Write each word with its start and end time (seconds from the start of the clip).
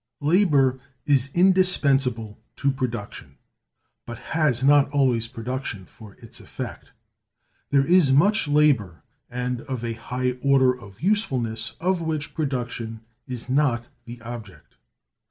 Labor 0.23 0.79
is 1.05 1.29
indispensable 1.35 2.39
to 2.55 2.71
production, 2.71 3.37
but 4.07 4.17
has 4.17 4.63
not 4.63 4.89
always 4.89 5.27
production 5.27 5.85
for 5.85 6.15
its 6.15 6.39
effect. 6.39 6.91
There 7.69 7.85
is 7.85 8.11
much 8.11 8.47
labor, 8.47 9.03
and 9.29 9.61
of 9.61 9.83
a 9.85 9.93
high 9.93 10.37
order 10.41 10.73
of 10.75 11.01
usefulness, 11.01 11.75
of 11.79 12.01
which 12.01 12.33
production 12.33 13.01
is 13.27 13.47
not 13.47 13.85
the 14.05 14.19
object. 14.23 14.77